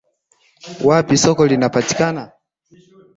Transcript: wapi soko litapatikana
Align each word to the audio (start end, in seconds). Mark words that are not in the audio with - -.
wapi 0.87 1.15
soko 1.23 1.43
litapatikana 1.51 2.23